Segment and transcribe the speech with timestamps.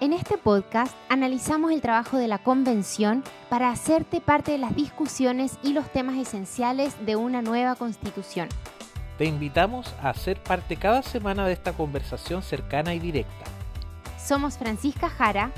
[0.00, 5.58] En este podcast analizamos el trabajo de la convención para hacerte parte de las discusiones
[5.64, 8.48] y los temas esenciales de una nueva constitución.
[9.18, 13.44] Te invitamos a ser parte cada semana de esta conversación cercana y directa.
[14.24, 15.50] Somos Francisca Jara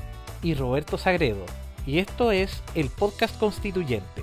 [0.42, 1.44] y Roberto Sagredo,
[1.84, 4.19] y esto es el podcast constituyente.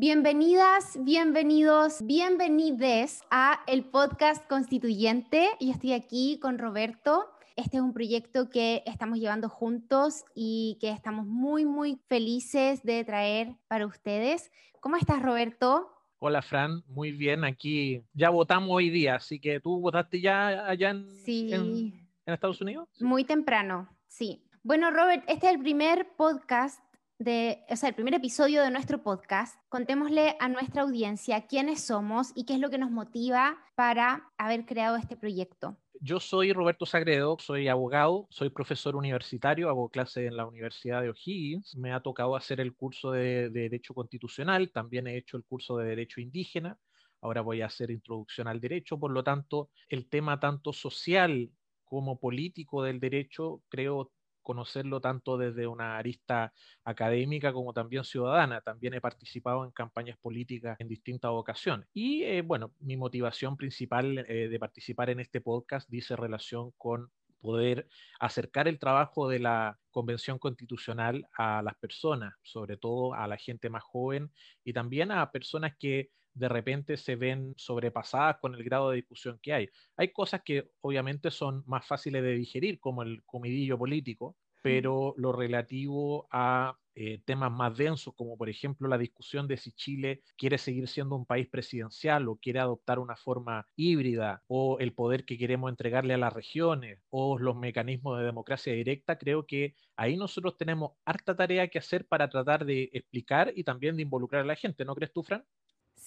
[0.00, 5.48] Bienvenidas, bienvenidos, bienvenides a el podcast constituyente.
[5.58, 7.26] Yo estoy aquí con Roberto.
[7.56, 13.02] Este es un proyecto que estamos llevando juntos y que estamos muy, muy felices de
[13.02, 14.52] traer para ustedes.
[14.78, 15.90] ¿Cómo estás, Roberto?
[16.20, 16.84] Hola, Fran.
[16.86, 17.42] Muy bien.
[17.42, 21.92] Aquí ya votamos hoy día, así que tú votaste ya allá en, en
[22.24, 22.88] Estados Unidos.
[23.00, 24.44] Muy temprano, sí.
[24.62, 26.87] Bueno, Robert, este es el primer podcast
[27.18, 32.54] de, el primer episodio de nuestro podcast, contémosle a nuestra audiencia quiénes somos y qué
[32.54, 35.76] es lo que nos motiva para haber creado este proyecto.
[36.00, 41.10] Yo soy Roberto Sagredo, soy abogado, soy profesor universitario, hago clase en la Universidad de
[41.10, 41.74] O'Higgins.
[41.76, 45.88] Me ha tocado hacer el curso de Derecho Constitucional, también he hecho el curso de
[45.88, 46.78] Derecho Indígena.
[47.20, 51.50] Ahora voy a hacer introducción al derecho, por lo tanto, el tema tanto social
[51.84, 54.12] como político del derecho creo
[54.48, 58.62] conocerlo tanto desde una arista académica como también ciudadana.
[58.62, 61.86] También he participado en campañas políticas en distintas ocasiones.
[61.92, 67.10] Y eh, bueno, mi motivación principal eh, de participar en este podcast dice relación con
[67.42, 67.88] poder
[68.20, 73.68] acercar el trabajo de la Convención Constitucional a las personas, sobre todo a la gente
[73.68, 74.32] más joven
[74.64, 79.38] y también a personas que de repente se ven sobrepasadas con el grado de discusión
[79.42, 79.68] que hay.
[79.96, 85.32] Hay cosas que obviamente son más fáciles de digerir, como el comidillo político, pero lo
[85.32, 90.58] relativo a eh, temas más densos, como por ejemplo la discusión de si Chile quiere
[90.58, 95.38] seguir siendo un país presidencial o quiere adoptar una forma híbrida, o el poder que
[95.38, 100.56] queremos entregarle a las regiones, o los mecanismos de democracia directa, creo que ahí nosotros
[100.56, 104.56] tenemos harta tarea que hacer para tratar de explicar y también de involucrar a la
[104.56, 105.44] gente, ¿no crees tú, Fran?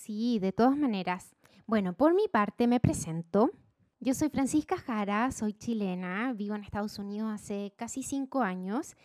[0.04, 1.36] Sí, de todas maneras.
[1.68, 3.52] Bueno, por mi parte me presento.
[4.00, 8.96] Yo soy Francisca Jara, soy chilena, vivo en Estados Unidos hace casi cinco años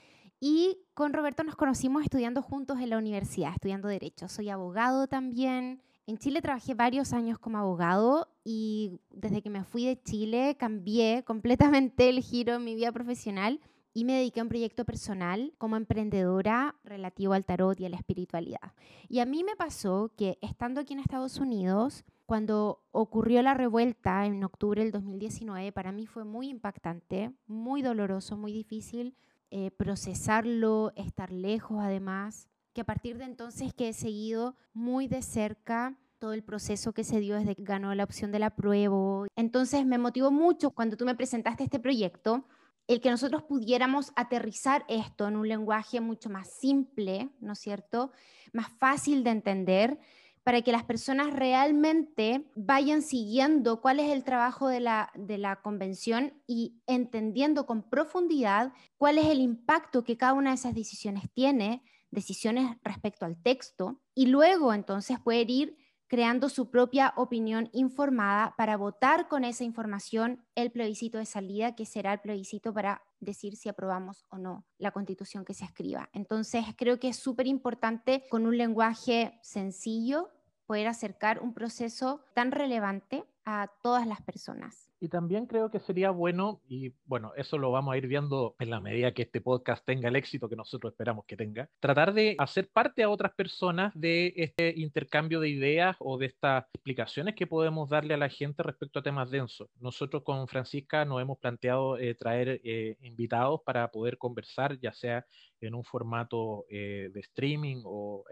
[0.41, 4.27] y con Roberto nos conocimos estudiando juntos en la universidad, estudiando Derecho.
[4.29, 5.83] Soy abogado también.
[6.07, 11.25] En Chile trabajé varios años como abogado y desde que me fui de Chile cambié
[11.27, 13.61] completamente el giro en mi vida profesional
[13.97, 17.97] y me dediqué a un proyecto personal como emprendedora relativo al tarot y a la
[17.97, 18.75] espiritualidad.
[19.09, 24.27] Y a mí me pasó que estando aquí en Estados Unidos, cuando ocurrió la revuelta
[24.27, 29.17] en octubre del 2019, para mí fue muy impactante, muy doloroso, muy difícil
[29.51, 35.23] eh, procesarlo, estar lejos además, que a partir de entonces que he seguido muy de
[35.23, 39.27] cerca todo el proceso que se dio desde que ganó la opción de la prueba.
[39.37, 42.45] Entonces me motivó mucho cuando tú me presentaste este proyecto
[42.87, 48.13] el que nosotros pudiéramos aterrizar esto en un lenguaje mucho más simple, ¿no es cierto?
[48.53, 49.99] Más fácil de entender,
[50.45, 55.57] para que las personas realmente vayan siguiendo cuál es el trabajo de la, de la
[55.57, 61.25] convención y entendiendo con profundidad cuál es el impacto que cada una de esas decisiones
[61.33, 61.83] tiene,
[62.13, 65.77] decisiones respecto al texto, y luego entonces poder ir
[66.09, 71.87] creando su propia opinión informada para votar con esa información el plebiscito de salida, que
[71.87, 76.09] será el plebiscito para decir si aprobamos o no la constitución que se escriba.
[76.13, 80.31] Entonces, creo que es súper importante con un lenguaje sencillo
[80.67, 84.91] poder acercar un proceso tan relevante a todas las personas.
[84.99, 88.71] Y también creo que sería bueno, y bueno, eso lo vamos a ir viendo en
[88.71, 92.35] la medida que este podcast tenga el éxito que nosotros esperamos que tenga, tratar de
[92.39, 97.47] hacer parte a otras personas de este intercambio de ideas o de estas explicaciones que
[97.47, 99.69] podemos darle a la gente respecto a temas densos.
[99.81, 105.25] Nosotros con Francisca nos hemos planteado eh, traer eh, invitados para poder conversar, ya sea
[105.61, 108.25] en un formato eh, de streaming o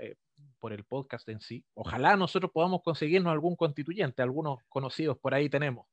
[0.59, 1.65] por el podcast en sí.
[1.75, 5.87] Ojalá nosotros podamos conseguirnos algún constituyente, algunos conocidos por ahí tenemos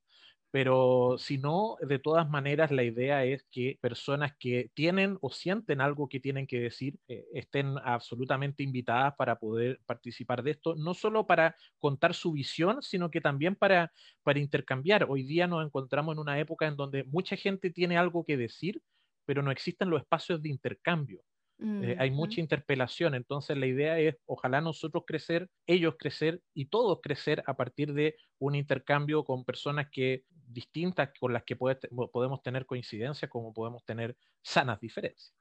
[0.51, 5.79] pero si no, de todas maneras la idea es que personas que tienen o sienten
[5.79, 10.93] algo que tienen que decir eh, estén absolutamente invitadas para poder participar de esto, no
[10.93, 13.93] solo para contar su visión, sino que también para,
[14.23, 15.05] para intercambiar.
[15.09, 18.81] Hoy día nos encontramos en una época en donde mucha gente tiene algo que decir,
[19.25, 21.23] pero no existen los espacios de intercambio.
[21.63, 26.99] Eh, hay mucha interpelación, entonces la idea es, ojalá nosotros crecer, ellos crecer y todos
[27.03, 32.65] crecer a partir de un intercambio con personas que distintas, con las que podemos tener
[32.65, 35.35] coincidencias, como podemos tener sanas diferencias.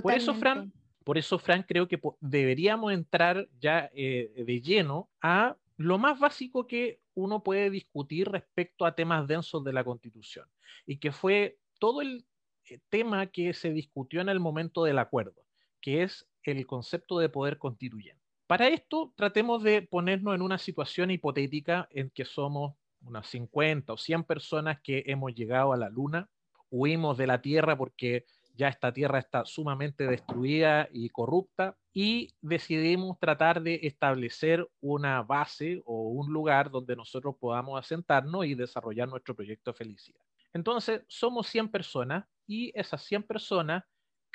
[0.00, 0.72] Por eso, Fran,
[1.02, 6.66] por eso, Fran, creo que deberíamos entrar ya eh, de lleno a lo más básico
[6.66, 10.46] que uno puede discutir respecto a temas densos de la Constitución
[10.86, 12.24] y que fue todo el
[12.68, 15.43] eh, tema que se discutió en el momento del acuerdo,
[15.84, 18.22] que es el concepto de poder constituyente.
[18.46, 23.98] Para esto, tratemos de ponernos en una situación hipotética en que somos unas 50 o
[23.98, 26.30] 100 personas que hemos llegado a la Luna,
[26.70, 33.18] huimos de la Tierra porque ya esta Tierra está sumamente destruida y corrupta y decidimos
[33.20, 39.36] tratar de establecer una base o un lugar donde nosotros podamos asentarnos y desarrollar nuestro
[39.36, 40.22] proyecto de felicidad.
[40.54, 43.84] Entonces, somos 100 personas y esas 100 personas,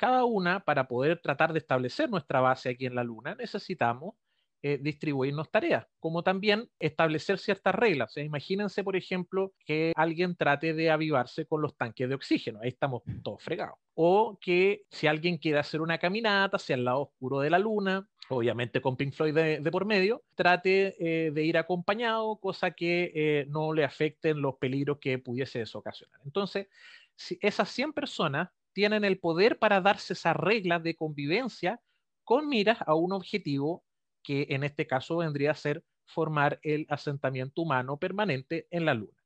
[0.00, 4.14] cada una, para poder tratar de establecer nuestra base aquí en la Luna, necesitamos
[4.62, 8.16] eh, distribuirnos tareas, como también establecer ciertas reglas.
[8.16, 13.02] imagínense, por ejemplo, que alguien trate de avivarse con los tanques de oxígeno, ahí estamos
[13.22, 13.76] todos fregados.
[13.92, 18.08] O que si alguien quiere hacer una caminata hacia el lado oscuro de la luna,
[18.30, 23.46] obviamente con Pink Floyd de, por medio, trate eh, de ir acompañado, cosa que eh,
[23.50, 26.22] no le afecten los peligros que pudiese eso ocasionar.
[26.24, 26.68] Entonces,
[27.14, 31.80] si esas 100 personas tienen el poder para darse esas reglas de convivencia
[32.24, 33.84] con miras a un objetivo
[34.22, 39.20] que en este caso vendría a ser formar el asentamiento humano permanente en la Luna.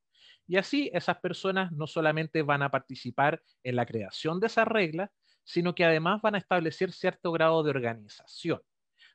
[0.47, 5.11] Y así esas personas no solamente van a participar en la creación de esas reglas,
[5.43, 8.61] sino que además van a establecer cierto grado de organización.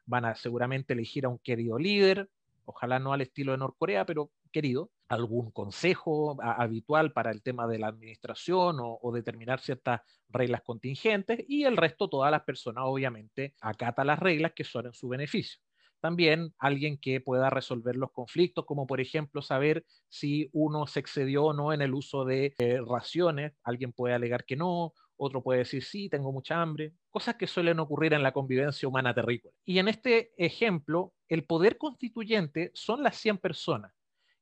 [0.06, 2.30] Van a seguramente elegir a un querido líder,
[2.66, 7.80] ojalá no al estilo de Norcorea, pero querido, algún consejo habitual para el tema de
[7.80, 14.06] la administración o, determinar ciertas reglas contingentes y el resto, todas las personas obviamente acata
[14.06, 15.60] las reglas que son en su beneficio.
[16.00, 21.46] También alguien que pueda resolver los conflictos, como por ejemplo saber si uno se excedió
[21.46, 23.54] o no en el uso de eh, raciones.
[23.64, 27.80] Alguien puede alegar que no, otro puede decir sí, tengo mucha hambre, cosas que suelen
[27.80, 29.54] ocurrir en la convivencia humana terrícola.
[29.66, 33.92] Y en este ejemplo, el poder constituyente son las 100 personas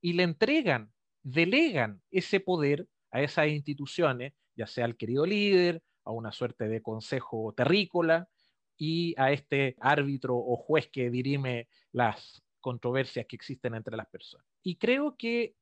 [0.02, 0.92] y le entregan,
[1.24, 6.82] delegan ese poder a esas instituciones, ya sea al querido líder, a una suerte de
[6.82, 8.30] consejo terrícola,
[8.78, 14.46] y a este árbitro o juez que dirime las controversias que existen entre las personas.
[14.62, 15.56] Y creo que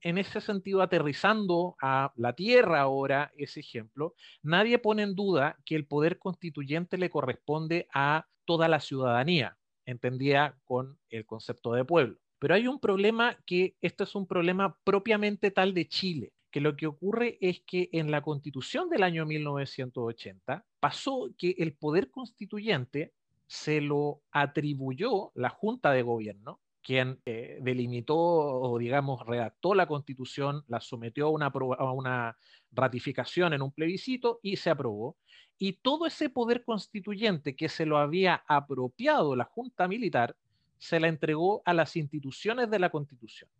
[0.00, 5.74] en ese sentido, aterrizando a la tierra ahora ese ejemplo, nadie pone en duda que
[5.74, 12.18] el poder constituyente le corresponde a toda la ciudadanía, entendida con el concepto de pueblo.
[12.38, 16.76] Pero hay un problema que esto es un problema propiamente tal de Chile, que lo
[16.76, 23.12] que ocurre es que en la constitución del año 1980 pasó que el poder constituyente
[23.46, 30.62] se lo atribuyó la Junta de Gobierno, quien eh, delimitó o, digamos, redactó la constitución,
[30.68, 32.36] la sometió a una, a una
[32.70, 35.16] ratificación en un plebiscito y se aprobó.
[35.58, 40.36] Y todo ese poder constituyente que se lo había apropiado la Junta Militar,
[40.78, 43.50] se la entregó a las instituciones de la Constitución.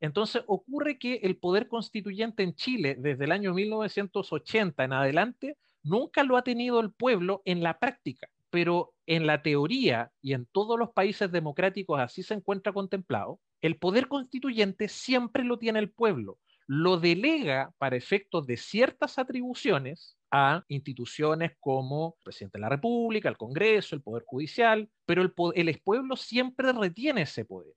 [0.00, 6.22] Entonces ocurre que el poder constituyente en Chile desde el año 1980 en adelante nunca
[6.24, 10.78] lo ha tenido el pueblo en la práctica, pero en la teoría y en todos
[10.78, 16.38] los países democráticos así se encuentra contemplado, el poder constituyente siempre lo tiene el pueblo,
[16.66, 23.28] lo delega para efectos de ciertas atribuciones a instituciones como el presidente de la República,
[23.28, 27.74] el Congreso, el Poder Judicial, pero el, el pueblo siempre retiene ese poder.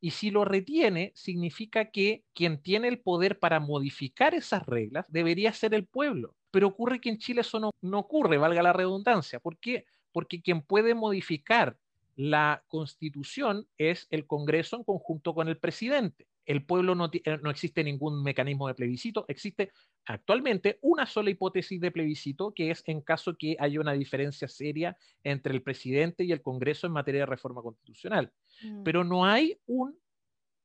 [0.00, 5.52] Y si lo retiene, significa que quien tiene el poder para modificar esas reglas debería
[5.52, 6.34] ser el pueblo.
[6.50, 9.40] Pero ocurre que en Chile eso no, no ocurre, valga la redundancia.
[9.40, 9.86] ¿Por qué?
[10.12, 11.78] Porque quien puede modificar
[12.16, 17.50] la constitución es el Congreso en conjunto con el presidente el pueblo no, eh, no,
[17.50, 19.72] existe ningún mecanismo de plebiscito, existe
[20.04, 24.96] actualmente una sola hipótesis de plebiscito, que es en caso que haya una diferencia seria
[25.22, 28.32] entre el presidente y el Congreso en materia de reforma constitucional.
[28.62, 28.82] Mm.
[28.82, 29.98] Pero no hay un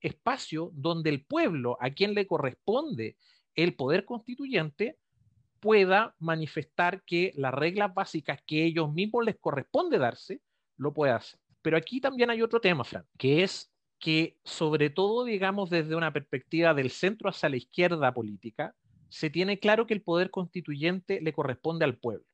[0.01, 3.17] espacio donde el pueblo, a quien le corresponde
[3.55, 4.97] el poder constituyente,
[5.59, 10.41] pueda manifestar que las reglas básicas que ellos mismos les corresponde darse,
[10.77, 11.39] lo puede hacer.
[11.61, 16.13] Pero aquí también hay otro tema, Fran, que es que sobre todo, digamos, desde una
[16.13, 18.73] perspectiva del centro hacia la izquierda política,
[19.09, 22.25] se tiene claro que el poder constituyente le corresponde al pueblo.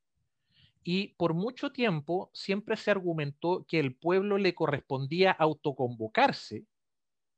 [0.84, 6.66] Y por mucho tiempo siempre se argumentó que el pueblo le correspondía autoconvocarse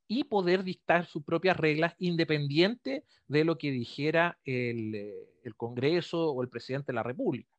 [0.09, 6.31] y poder dictar sus propias reglas independiente de lo que dijera el, eh, el Congreso
[6.31, 7.49] o el presidente de la República.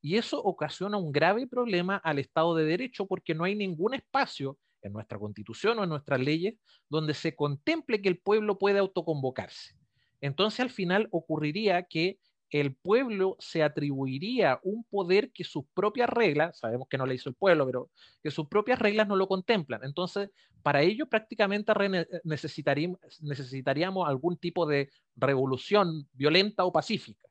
[0.00, 4.58] Y eso ocasiona un grave problema al Estado de Derecho porque no hay ningún espacio
[4.82, 6.54] en nuestra constitución o en nuestras leyes,
[6.88, 9.74] donde se contemple que el pueblo puede autoconvocarse.
[10.20, 12.18] Entonces al final ocurriría que
[12.50, 17.30] el pueblo se atribuiría un poder que sus propias reglas, sabemos que no le hizo
[17.30, 17.90] el pueblo, pero
[18.22, 19.82] que sus propias reglas no lo contemplan.
[19.84, 20.28] Entonces,
[20.62, 21.72] para ello prácticamente
[22.24, 27.26] necesitaríamos, necesitaríamos algún tipo de revolución violenta o pacífica.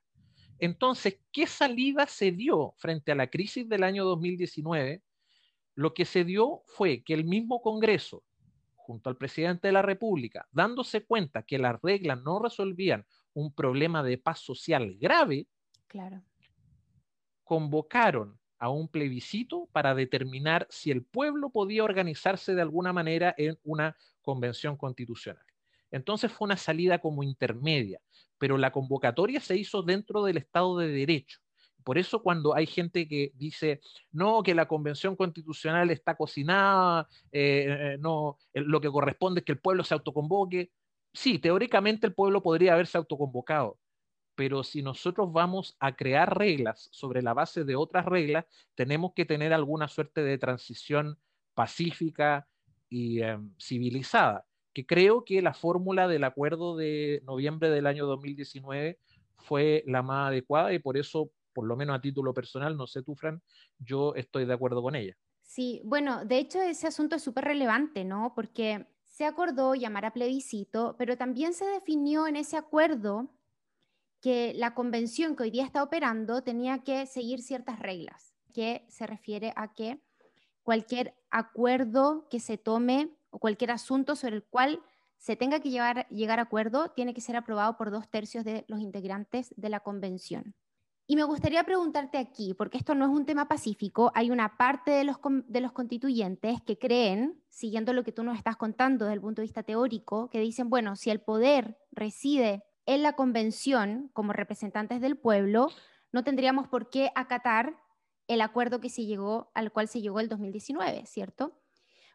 [0.58, 5.02] Entonces, ¿qué salida se dio frente a la crisis del año 2019?
[5.76, 8.24] Lo que se dio fue que el mismo Congreso,
[8.76, 14.04] junto al presidente de la República, dándose cuenta que las reglas no resolvían un problema
[14.04, 15.48] de paz social grave,
[15.88, 16.24] claro.
[17.44, 23.58] convocaron a un plebiscito para determinar si el pueblo podía organizarse de alguna manera en
[23.64, 25.44] una convención constitucional.
[25.90, 28.02] Entonces fue una salida como intermedia,
[28.38, 31.40] pero la convocatoria se hizo dentro del Estado de Derecho.
[31.84, 37.94] Por eso cuando hay gente que dice, no, que la convención constitucional está cocinada, eh,
[37.94, 40.72] eh, no, lo que corresponde es que el pueblo se autoconvoque,
[41.14, 43.78] sí, teóricamente el pueblo podría haberse autoconvocado,
[44.36, 48.46] pero si nosotros vamos a crear reglas sobre la base de otras reglas,
[48.76, 51.18] tenemos que tener alguna suerte de transición
[51.54, 52.48] pacífica
[52.90, 59.00] y em, civilizada, que creo que la fórmula del acuerdo de noviembre del año 2019
[59.38, 63.04] fue la más adecuada y por eso, por lo menos a título personal, no sé
[63.04, 63.42] tú, Fran,
[63.80, 65.16] yo estoy de acuerdo con ella.
[65.42, 68.34] Sí, bueno, de hecho ese asunto es súper relevante, ¿no?
[68.36, 73.30] Porque se acordó llamar a plebiscito, pero también se definió en ese acuerdo
[74.22, 79.08] que la convención que hoy día está operando tenía que seguir ciertas reglas, que se
[79.08, 80.02] refiere a que
[80.64, 84.82] cualquier acuerdo que se tome o cualquier asunto sobre el cual
[85.18, 88.80] se tenga que llegar a acuerdo tiene que ser aprobado por dos tercios de los
[88.80, 90.56] integrantes de la convención.
[91.08, 94.92] Y me gustaría preguntarte aquí, porque esto no es un tema pacífico, hay una parte
[94.92, 95.18] de los,
[95.48, 99.42] de los constituyentes que creen, siguiendo lo que tú nos estás contando desde el punto
[99.42, 105.02] de vista teórico, que dicen, bueno, si el poder reside en la convención como representantes
[105.02, 105.70] del pueblo,
[106.12, 107.76] no tendríamos por qué acatar
[108.28, 111.61] el acuerdo que se llegó, al cual se llegó el 2019, ¿cierto?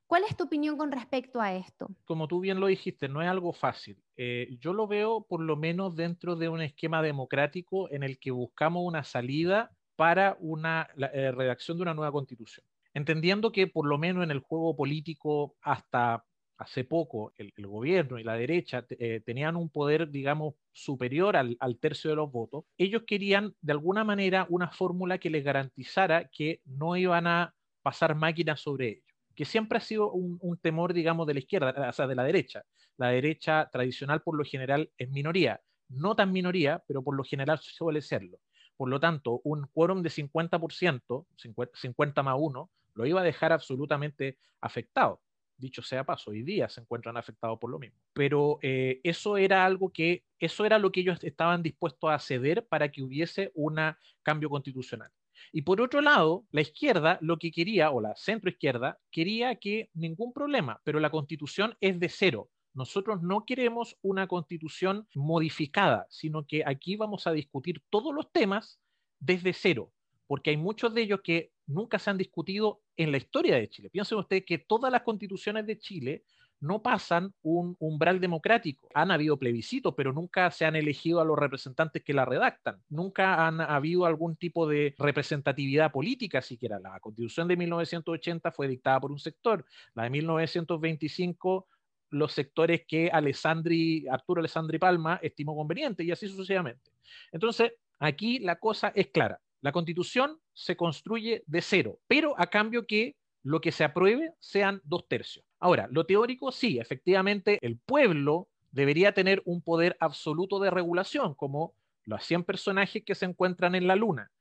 [0.07, 1.89] ¿Cuál es tu opinión con respecto a esto?
[2.05, 3.99] Como tú bien lo dijiste, no es algo fácil.
[4.17, 8.31] Eh, yo lo veo por lo menos dentro de un esquema democrático en el que
[8.31, 12.65] buscamos una salida para una eh, redacción de una nueva constitución.
[12.95, 16.25] Entendiendo que por lo menos en el juego político hasta
[16.59, 22.11] hace poco el, gobierno y la derecha eh, tenían un poder, digamos, superior al, tercio
[22.11, 26.97] de los votos, ellos querían de alguna manera una fórmula que les garantizara que no
[26.97, 29.06] iban a pasar máquinas sobre ellos,
[29.37, 32.64] que siempre ha sido un, temor, digamos, de la izquierda, o sea, de la derecha.
[32.97, 37.59] La derecha tradicional por lo general es minoría, no tan minoría, pero por lo general
[37.61, 38.40] suele serlo.
[38.76, 41.26] Por lo tanto, un quórum de 50%,
[41.75, 45.21] 50 más 1, lo iba a dejar absolutamente afectado
[45.59, 47.99] dicho sea paso, hoy día se encuentran afectados por lo mismo.
[48.12, 52.66] Pero eh, eso era algo que, eso era lo que ellos estaban dispuestos a ceder
[52.66, 53.78] para que hubiese un
[54.23, 55.11] cambio constitucional.
[55.52, 60.33] Y por otro lado, la izquierda lo que quería, o la centroizquierda, quería que ningún
[60.33, 62.50] problema, pero la constitución es de cero.
[62.75, 68.81] Nosotros no queremos una constitución modificada, sino que aquí vamos a discutir todos los temas
[69.19, 69.93] desde cero,
[70.26, 73.90] porque hay muchos de ellos que nunca se han discutido en la historia de Chile.
[73.90, 76.25] Piensen ustedes que todas las constituciones de Chile
[76.61, 78.89] no pasan un umbral democrático.
[78.95, 82.83] Han habido plebiscitos, pero nunca se han elegido a los representantes que la redactan.
[82.89, 86.79] Nunca han habido algún tipo de representatividad política siquiera.
[86.81, 89.65] La constitución de 1980 fue dictada por un sector.
[89.95, 91.67] La de 1925
[92.11, 96.93] los sectores que Alessandri, Arturo Alessandri Palma estimó conveniente y así sucesivamente.
[97.33, 99.41] Entonces, aquí la cosa es clara.
[99.61, 104.81] La constitución se construye de cero, pero a cambio que lo que se apruebe sean
[104.83, 105.45] dos tercios.
[105.61, 111.73] Ahora, lo teórico sí, efectivamente, el pueblo debería tener un poder absoluto de regulación, como
[112.07, 114.33] los 100 personajes que se encuentran en la luna.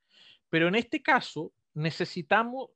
[0.50, 2.70] Pero en este caso, necesitamos,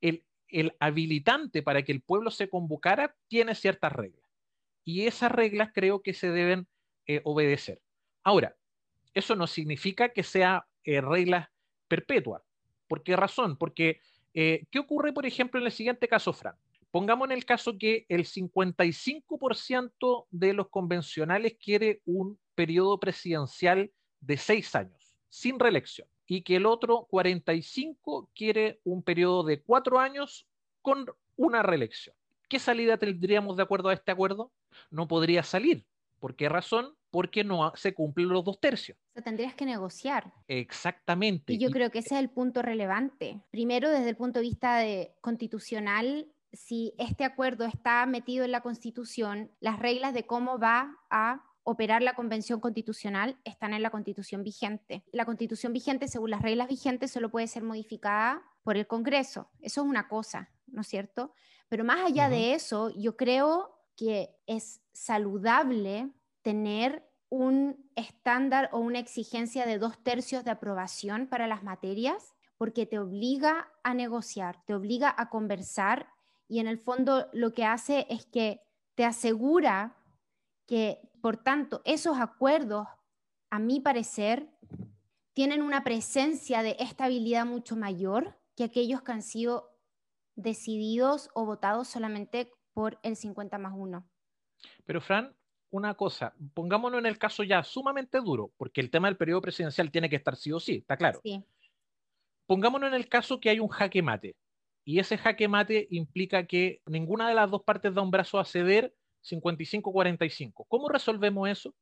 [0.00, 4.28] el, habilitante para que el pueblo se convocara tiene ciertas reglas.
[4.82, 6.66] Y esas reglas creo que se deben
[7.06, 7.80] eh, obedecer.
[8.24, 8.56] Ahora,
[9.14, 11.48] eso no significa que sea eh, reglas
[11.86, 12.42] perpetuas.
[12.88, 13.56] ¿Por qué razón?
[13.56, 14.00] Porque,
[14.34, 16.54] eh, ¿qué ocurre, por ejemplo, en el siguiente caso, Fran?
[16.90, 24.36] Pongamos en el caso que el 55% de los convencionales quiere un periodo presidencial de
[24.36, 30.46] seis años, sin reelección, y que el otro 45 quiere un periodo de cuatro años
[30.82, 31.06] con
[31.36, 32.16] una reelección.
[32.48, 34.52] ¿Qué salida tendríamos de acuerdo a este acuerdo?
[34.90, 35.84] No podría salir.
[36.18, 36.96] ¿Por qué razón?
[37.10, 38.98] Porque no se cumplen los dos tercios.
[39.10, 40.32] O sea, tendrías que negociar.
[40.46, 41.52] Exactamente.
[41.52, 43.40] Y yo creo que ese es el punto relevante.
[43.50, 48.62] Primero, desde el punto de vista de constitucional, si este acuerdo está metido en la
[48.62, 54.42] Constitución, las reglas de cómo va a operar la convención constitucional están en la constitución
[54.42, 55.04] vigente.
[55.12, 59.50] La constitución vigente, según las reglas vigentes, solo puede ser modificada por el Congreso.
[59.60, 61.34] Eso es una cosa, ¿no es cierto?
[61.68, 66.10] Pero más allá de eso, yo creo que es saludable
[66.42, 72.86] tener un estándar o una exigencia de dos tercios de aprobación para las materias, porque
[72.86, 76.08] te obliga a negociar, te obliga a conversar
[76.48, 78.62] y en el fondo lo que hace es que
[78.94, 79.96] te asegura
[80.66, 82.88] que, por tanto, esos acuerdos,
[83.50, 84.50] a mi parecer,
[85.34, 89.70] tienen una presencia de estabilidad mucho mayor que aquellos que han sido
[90.34, 94.04] decididos o votados solamente por el 50 más 1.
[94.84, 95.36] Pero Fran,
[95.70, 99.90] una cosa, pongámonos en el caso ya sumamente duro, porque el tema del periodo presidencial
[99.90, 101.20] tiene que estar sí o sí, está claro.
[101.22, 101.44] Sí.
[102.46, 104.36] Pongámonos en el caso que hay un jaque mate,
[104.88, 108.46] y ese jaque mate implica que ninguna de las dos partes da un brazo a
[108.46, 110.64] ceder 55-45.
[110.66, 111.74] ¿Cómo resolvemos eso?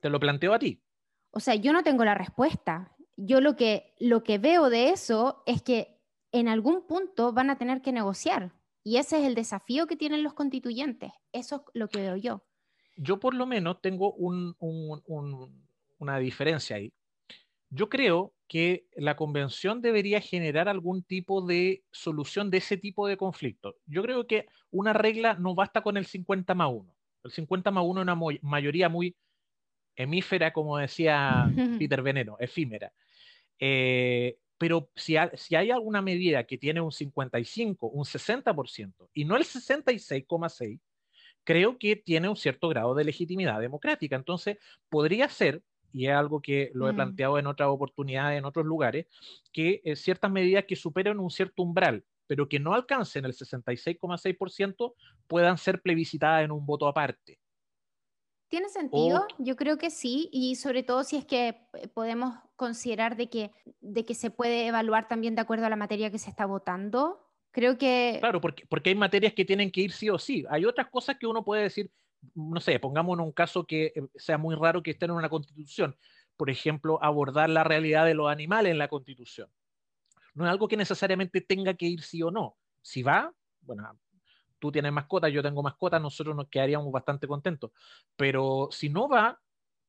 [0.00, 0.82] Te lo planteo a ti.
[1.30, 2.94] O sea, yo no tengo la respuesta.
[3.16, 5.98] Yo lo que, lo que veo de eso es que
[6.30, 8.52] en algún punto van a tener que negociar.
[8.84, 11.12] Y ese es el desafío que tienen los constituyentes.
[11.32, 12.44] Eso es lo que veo yo.
[13.02, 14.14] Yo por lo menos tengo
[15.98, 16.92] una diferencia ahí.
[17.70, 23.16] Yo creo que la convención debería generar algún tipo de solución de ese tipo de
[23.16, 23.76] conflicto.
[23.86, 26.94] Yo creo que una regla no basta con el 50 más 1.
[27.24, 29.16] El 50 más 1 es una mayoría muy
[29.96, 32.92] hemífera, como decía Peter Veneno, efímera.
[33.58, 39.38] Eh, pero si, si, hay alguna medida que tiene un 55, un 60% y no
[39.38, 40.80] el 66,6,
[41.50, 44.14] creo que tiene un cierto grado de legitimidad democrática.
[44.14, 46.94] Entonces, podría ser, y es algo que lo he mm.
[46.94, 49.06] planteado en otras oportunidades, en otros lugares,
[49.52, 54.94] que eh, ciertas medidas que superen un cierto umbral, pero que no alcancen el 66,6%,
[55.26, 57.40] puedan ser plebiscitadas en un voto aparte.
[58.46, 63.16] Tiene sentido, yo creo que sí, y sobre todo si es que eh, podemos considerar
[63.16, 66.30] de que, de que se puede evaluar también de acuerdo a la materia que se
[66.30, 67.26] está votando.
[67.52, 68.16] Creo que...
[68.20, 70.44] Claro, porque, porque hay materias que tienen que ir sí o sí.
[70.50, 71.90] Hay otras cosas que uno puede decir,
[72.34, 75.28] no sé, pongamos en un caso que eh, sea muy raro que esté en una
[75.28, 75.96] constitución.
[76.36, 79.48] Por ejemplo, abordar la realidad de los animales en la constitución.
[80.34, 82.56] No es algo que necesariamente tenga que ir sí o no.
[82.82, 83.98] Si va, bueno,
[84.58, 87.72] tú tienes mascota, yo tengo mascota, nosotros nos quedaríamos bastante contentos.
[88.16, 89.40] Pero si no va,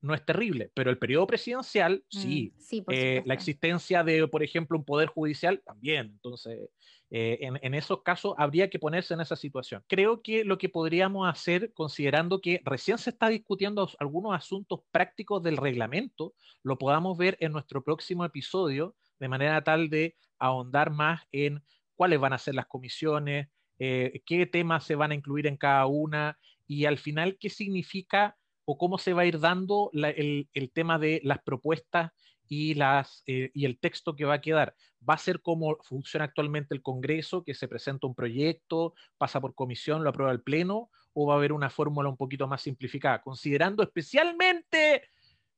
[0.01, 0.71] no es terrible.
[0.73, 2.53] Pero el periodo presidencial, mm, sí.
[2.89, 6.07] Eh, la existencia de, por ejemplo, un poder judicial, también.
[6.07, 6.69] Entonces,
[7.13, 9.83] eh, en, esos casos habría que ponerse en esa situación.
[9.87, 15.43] Creo que lo que podríamos hacer, considerando que recién se está discutiendo algunos asuntos prácticos
[15.43, 16.33] del reglamento,
[16.63, 21.61] lo podamos ver en nuestro próximo episodio, de manera tal de ahondar más en
[21.95, 25.85] cuáles van a ser las comisiones, eh, qué temas se van a incluir en cada
[25.87, 30.99] una y al final qué significa o cómo se va a ir dando el, tema
[30.99, 32.11] de las propuestas
[32.47, 34.75] y, las, eh, y el texto que va a quedar.
[35.07, 39.55] ¿Va a ser como funciona actualmente el Congreso, que se presenta un proyecto, pasa por
[39.55, 43.21] comisión, lo aprueba el Pleno, o va a haber una fórmula un poquito más simplificada?
[43.21, 45.03] Considerando especialmente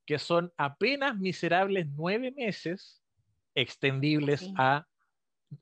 [0.06, 3.02] que son apenas miserables nueve meses
[3.56, 4.88] extendibles a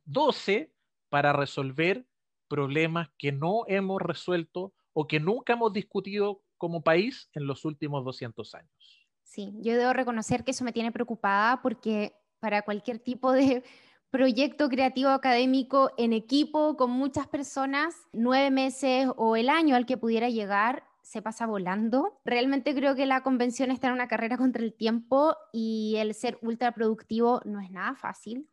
[0.06, 0.72] 12
[1.10, 2.06] para resolver
[2.48, 8.06] problemas que no hemos resuelto o que nunca hemos discutido como país en los últimos
[8.06, 9.08] 200 años.
[9.24, 13.64] Sí, yo debo reconocer que eso me tiene preocupada porque para cualquier tipo de
[14.12, 19.98] proyecto creativo académico en equipo con muchas personas, nueve meses o el año al que
[19.98, 22.22] pudiera llegar se pasa volando.
[22.26, 26.38] Realmente creo que la convención está en una carrera contra el tiempo y el ser
[26.44, 28.48] ultra productivo no es nada fácil.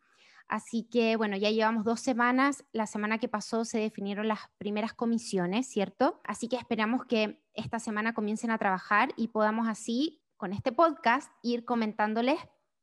[0.49, 2.65] Así que, bueno, ya llevamos dos semanas.
[2.73, 6.23] La semana que pasó se definieron las primeras comisiones, ¿cierto?
[6.25, 11.31] Así que esperamos que esta semana comiencen a trabajar y podamos así, con este podcast,
[11.43, 12.39] ir comentándoles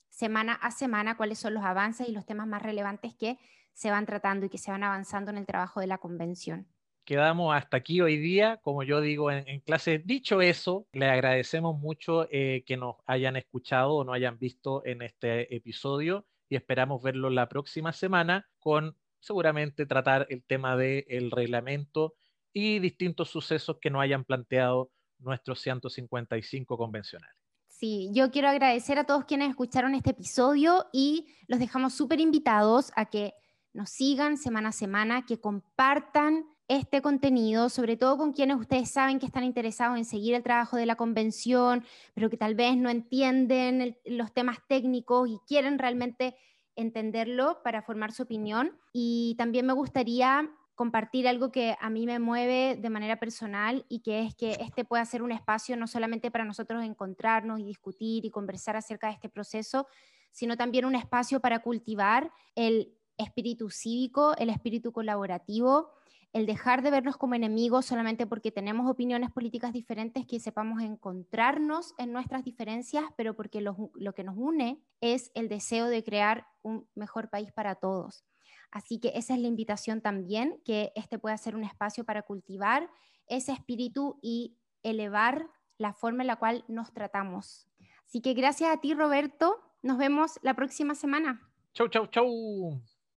[0.10, 3.38] semana a semana cuáles son los avances y los temas más relevantes que
[3.74, 6.68] se van tratando y que se van avanzando en el trabajo de la convención.
[7.04, 10.00] Quedamos hasta aquí hoy día, como yo digo en, clase.
[10.00, 15.02] Dicho eso, le agradecemos mucho eh, que nos hayan escuchado o nos hayan visto en
[15.04, 22.16] este episodio y esperamos verlo la próxima semana con seguramente tratar el tema del reglamento
[22.56, 24.90] y distintos sucesos que nos hayan planteado
[25.20, 27.36] nuestros 155 convencionales.
[27.68, 32.94] Sí, yo quiero agradecer a todos quienes escucharon este episodio y los dejamos súper invitados
[32.96, 33.34] a que
[33.74, 39.20] nos sigan semana a semana, que compartan este contenido, sobre todo con quienes ustedes saben
[39.20, 42.90] que están interesados en seguir el trabajo de la convención, pero que tal vez no
[42.90, 46.38] entienden los temas técnicos y quieren realmente
[46.78, 48.80] entenderlo para formar su opinión.
[48.94, 54.00] Y también me gustaría compartir algo que a mí me mueve de manera personal y
[54.02, 58.26] que es que este pueda ser un espacio no solamente para nosotros encontrarnos y discutir
[58.26, 59.88] y conversar acerca de este proceso,
[60.32, 65.94] sino también un espacio para cultivar el espíritu cívico, el espíritu colaborativo,
[66.34, 71.94] el dejar de vernos como enemigos solamente porque tenemos opiniones políticas diferentes, que sepamos encontrarnos
[71.98, 76.86] en nuestras diferencias, pero porque lo, que nos une es el deseo de crear un
[76.94, 78.26] mejor país para todos.
[78.72, 82.90] Así que esa es la invitación también, que este pueda ser un espacio para cultivar
[83.28, 85.48] ese espíritu y elevar
[85.78, 87.68] la forma en la cual nos tratamos.
[88.06, 89.60] Así que gracias a ti, Roberto.
[89.82, 91.42] Nos vemos la próxima semana.
[91.74, 92.82] Chau, chau, chau.